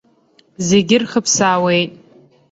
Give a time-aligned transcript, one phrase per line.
[0.67, 1.91] Зегьы рхыԥсаауеит.